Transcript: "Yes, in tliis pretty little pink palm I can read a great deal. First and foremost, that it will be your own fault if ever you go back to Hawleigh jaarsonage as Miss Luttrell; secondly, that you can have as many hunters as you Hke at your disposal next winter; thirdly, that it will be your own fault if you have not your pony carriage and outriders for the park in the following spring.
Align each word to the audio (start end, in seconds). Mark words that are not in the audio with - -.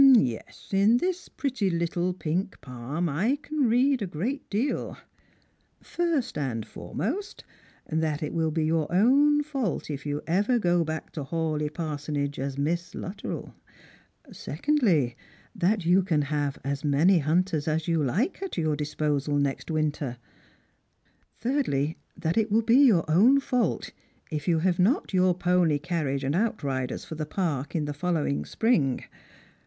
"Yes, 0.03 0.69
in 0.73 0.97
tliis 0.97 1.29
pretty 1.37 1.69
little 1.69 2.11
pink 2.11 2.59
palm 2.59 3.07
I 3.07 3.35
can 3.35 3.67
read 3.69 4.01
a 4.01 4.07
great 4.07 4.49
deal. 4.49 4.97
First 5.79 6.39
and 6.39 6.65
foremost, 6.65 7.43
that 7.87 8.23
it 8.23 8.33
will 8.33 8.49
be 8.49 8.65
your 8.65 8.91
own 8.91 9.43
fault 9.43 9.91
if 9.91 10.07
ever 10.25 10.53
you 10.53 10.59
go 10.59 10.83
back 10.83 11.11
to 11.11 11.23
Hawleigh 11.23 11.69
jaarsonage 11.69 12.39
as 12.39 12.57
Miss 12.57 12.95
Luttrell; 12.95 13.53
secondly, 14.31 15.15
that 15.53 15.85
you 15.85 16.01
can 16.01 16.23
have 16.23 16.57
as 16.65 16.83
many 16.83 17.19
hunters 17.19 17.67
as 17.67 17.87
you 17.87 17.99
Hke 17.99 18.41
at 18.41 18.57
your 18.57 18.75
disposal 18.75 19.37
next 19.37 19.69
winter; 19.69 20.17
thirdly, 21.37 21.95
that 22.17 22.37
it 22.37 22.51
will 22.51 22.63
be 22.63 22.77
your 22.77 23.05
own 23.07 23.39
fault 23.39 23.91
if 24.31 24.47
you 24.47 24.57
have 24.65 24.79
not 24.79 25.13
your 25.13 25.35
pony 25.35 25.77
carriage 25.77 26.23
and 26.23 26.33
outriders 26.35 27.05
for 27.05 27.13
the 27.13 27.27
park 27.27 27.75
in 27.75 27.85
the 27.85 27.93
following 27.93 28.45
spring. 28.45 29.03